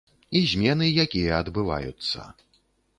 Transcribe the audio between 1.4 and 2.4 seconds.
адбываюцца.